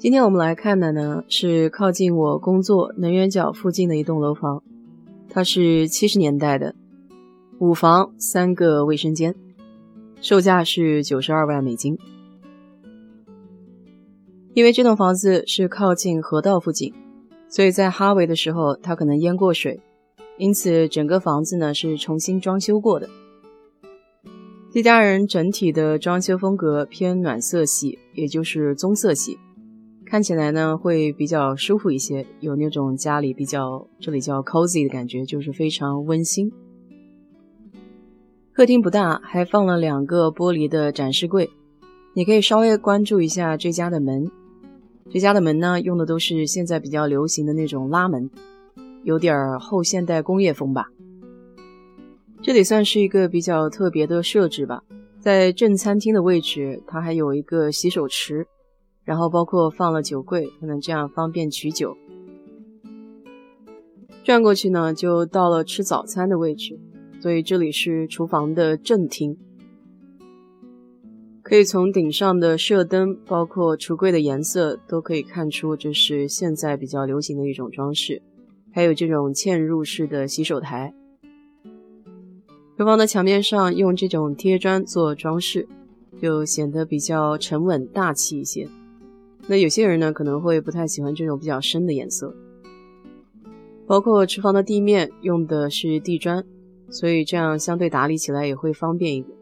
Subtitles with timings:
[0.00, 4.62] 今天我们来看的呢，是靠近我工作能源角附近的一栋楼房，
[5.28, 6.74] 它是七十年代的，
[7.58, 9.34] 五房三个卫生间，
[10.22, 11.98] 售价是九十二万美金。
[14.54, 16.94] 因为这栋房子是靠近河道附近，
[17.50, 19.78] 所以在哈维的时候它可能淹过水，
[20.38, 23.06] 因此整个房子呢是重新装修过的。
[24.72, 29.38] 这家人整体的装修风格偏暖色系，也就是棕色系。
[30.10, 36.50] 看起来呢会比较舒服一些，有那种家里比较这里叫 cozy 的感觉，就是非常温馨。
[38.52, 41.48] 客厅不大，还放了两个玻璃的展示柜，
[42.12, 44.28] 你可以稍微关注一下这家的门。
[45.08, 48.28] 这家的门呢用的都是现在比较流行的那种拉门，
[49.04, 50.86] 有点后现代工业风吧。
[52.42, 54.82] 这里算是一个比较特别的设置吧，
[55.20, 58.44] 在正餐厅的位置，它还有一个洗手池。
[59.10, 61.96] 然后包括放了酒柜，可能这样方便取酒。
[64.22, 66.78] 转过去呢，就到了吃早餐的位置，
[67.20, 69.36] 所以这里是厨房的正厅。
[71.42, 78.22] 可以从顶上的射灯，包括橱柜的颜色，都可以看出这是现在比较流行的一种装饰。
[78.72, 80.94] 还有这种嵌入式的洗手台。
[82.78, 85.66] 厨房的墙面上用这种贴砖做装饰，
[86.22, 88.68] 就显得比较沉稳大气一些。
[89.50, 92.32] 那有些人呢可能会不太喜欢这种比较深的颜色，
[93.84, 96.44] 包括厨房的地面用的是地砖，
[96.88, 99.36] 所以这样相对打理起来也会方便一点。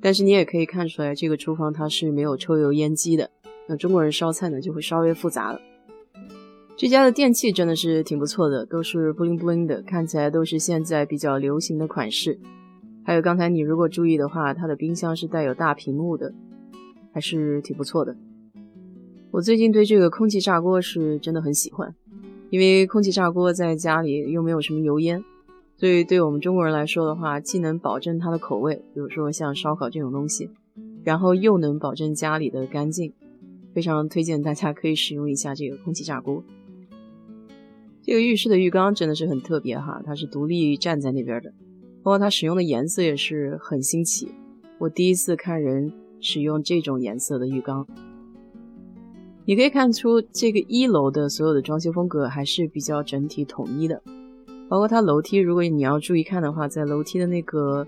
[0.00, 3.30] 但是你也可以看出来，这个厨房它是没有抽油烟机的。
[3.68, 5.60] 那中国人烧菜呢就会稍微复杂了。
[6.76, 12.40] 这家的电器真的是挺不错的，都是 bling bling 的，看起来都是现在比较流行的款式。
[13.04, 16.34] 还有刚才你如果注意的话，它的冰箱是带有大屏幕的，
[17.12, 18.16] 还是挺不错的。
[19.36, 21.94] 我最近对这个空气炸锅是真的很喜欢，
[22.48, 25.22] 因为空气炸锅在家里又没有什么油烟，
[25.76, 30.48] 所以对我们中国人来说的话，既能保证它的口味，比如说像烧烤这种东西，
[31.04, 33.12] 然后又能保证家里的干净，
[33.74, 36.42] 非常推荐大家可以使用一下这个空气炸锅。
[38.00, 41.52] 这个浴室的浴缸真的是很特别哈，它是独立站在那边的，
[42.02, 44.28] 包括它使用的颜色也是很新奇，
[44.78, 47.86] 我第一次看人使用这种颜色的浴缸。
[49.48, 54.02] 你可以看出，这个一楼的所有的装修风格还是比较整体统一的，
[54.68, 57.86] 包括它楼梯，如果你要注意看的话，在楼梯的那个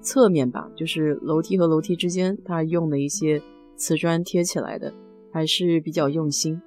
[0.00, 3.40] 侧面吧，就是楼梯和楼梯之间，它用的一些
[3.76, 4.92] 瓷砖贴起来的，
[5.30, 6.60] 还是比较用心。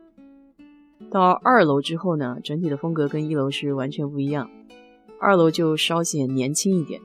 [1.12, 4.50] 到二楼之后呢，整体的风格跟一楼是完全不一样，
[5.20, 7.02] 二楼就稍显年轻一点。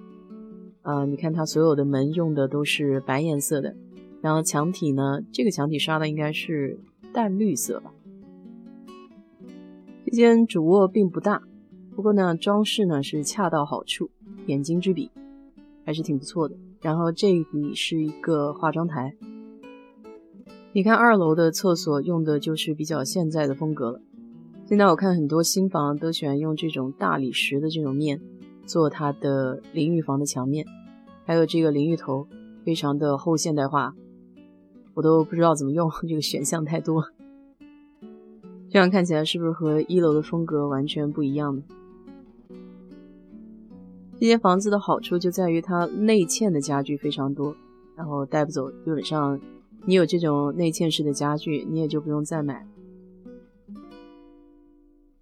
[0.83, 3.75] 啊，你看它所有的门用的都是白颜色的，
[4.22, 6.78] 然后墙体呢，这个墙体刷的应该是。
[7.14, 7.94] 淡绿色吧。
[10.04, 11.42] 这间主卧并不大，
[11.94, 14.10] 不过呢，装饰呢是恰到好处，
[14.44, 15.10] 点睛之笔，
[15.86, 16.56] 还是挺不错的。
[16.82, 19.14] 然后这里是一个化妆台。
[20.72, 24.00] 你看二楼的厕所用的就是比较现在的风格了。
[24.66, 28.20] 现在我看很多新房都喜欢用这种大理石的这种面
[28.66, 30.66] 做它的淋浴房的墙面，
[31.24, 32.26] 还有这个淋浴头，
[32.64, 33.94] 非常的后现代化。
[34.94, 37.05] 我都不知道怎么用，这个选项太多。
[38.71, 41.62] 这样看起来是不是和一楼的风格完全不一样呢？
[44.19, 47.54] 这间房子的好处就在于它内嵌的家具非常多，
[47.97, 48.71] 然后带不走。
[48.71, 49.38] 基本上，
[49.84, 52.66] 你有这种内嵌式的家具，你也就不用再买。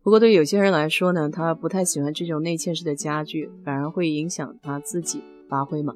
[0.02, 5.94] 不过对有些人来说呢，他不太喜欢这种内嵌式的家具，反而会影响他自己发挥嘛。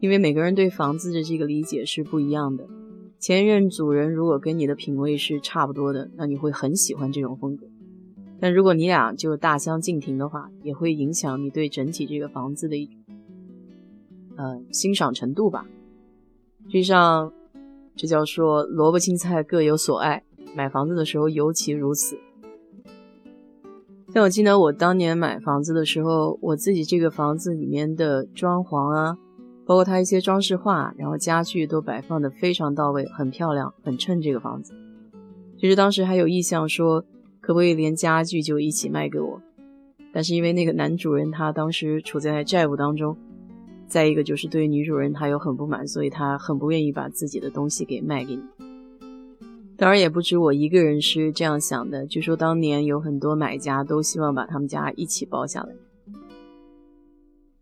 [0.00, 2.68] 因为每个人对房子的这个理解是不一样的。
[3.18, 7.66] 前任主人如果跟你的品味是差不多的，那你会很喜欢这种风格。
[8.38, 12.90] 但如果你俩就大相径庭的话，也会影响你对整体这个房子的一
[14.36, 15.66] 呃欣赏程度吧。
[16.66, 17.32] 实际上，
[17.96, 20.22] 这叫说萝卜青菜各有所爱，
[20.54, 22.18] 买房子的时候尤其如此。
[24.12, 29.16] 像我记得我当年买房子的时候，我自己这个房子里面的装潢啊。
[29.66, 34.72] 包括它一些装饰画，然后家具都摆放的非常到位，很漂亮，很衬这个房子。
[35.58, 37.04] 其实当时还有意向说，
[37.40, 39.42] 可不可以连家具就一起卖给我？
[40.12, 43.16] 但是因为那个男主人他当时处在债务当中，
[43.88, 48.42] 再一个就是对女主人他又很不满，所以他很不愿意把自己的东西给卖给你。
[49.76, 55.68] 当然也不止我一个人是这样想的，据说当年有很多买家都希望把他们家一起包下来。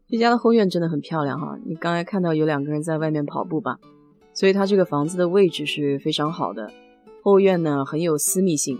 [0.08, 3.78] 这家的后院真的很漂亮哈，你刚才看到有两个人在外面跑步吧？
[4.32, 6.70] 所以它这个房子的位置是非常好的，
[7.22, 8.78] 后院呢很有私密性，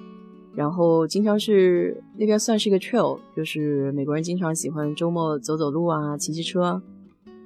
[0.55, 6.82] 然后经常是那边算是一个 trail，就是美国人经常喜欢周末走走路啊，骑骑车，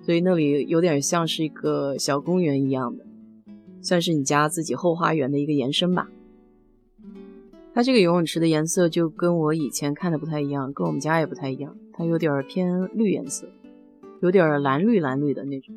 [0.03, 3.05] 所以那里有点像是一个小公园一样的，
[3.81, 6.09] 算是你家自己后花园的一个延伸吧。
[7.75, 13.47] 它这个游泳池的颜色就跟我以前看的不太一样，跟我们家也不太一样，它有点偏绿颜色，
[14.21, 15.75] 有点蓝绿蓝绿的那种。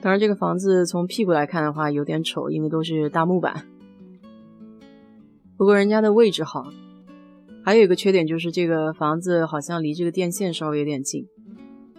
[0.00, 3.66] 当然，这个房子从屁股来看的话有点丑，因为都是大木板。
[5.56, 6.68] 不过人家的位置好，
[7.64, 11.26] 还有一个缺点就是这个房子好像离这个电线稍微有点近。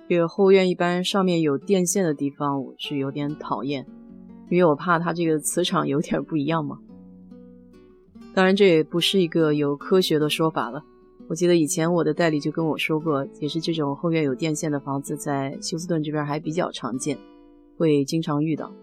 [0.08, 3.86] 这个后院一般上面有电线的地方，我是有点讨厌，
[4.50, 6.80] 因为我怕它这个磁场有点不一样嘛。
[8.34, 10.82] 当然，这也不是一个有科学的说法了。
[11.30, 17.18] 我记得以前我的代理就跟我说过，也是这种后院有电线的房子在休斯顿这边还比较常见。
[17.78, 18.74] 会经常遇到，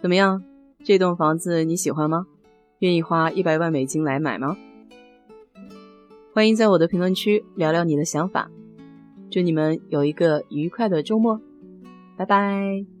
[0.00, 0.42] 怎么样？
[0.82, 2.26] 这栋房子你喜欢吗？
[2.78, 4.56] 愿意花一百万美金来买吗？
[6.32, 8.48] 欢迎在我的评论区聊聊你的想法。
[9.30, 11.40] 祝你们有一个愉快的周末，
[12.16, 12.99] 拜拜。